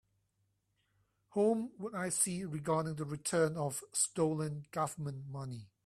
Whom 1.33 1.73
would 1.77 1.93
I 1.93 2.09
see 2.09 2.43
regarding 2.43 2.95
the 2.95 3.05
return 3.05 3.55
of 3.55 3.83
stolen 3.93 4.65
Government 4.71 5.27
money? 5.29 5.67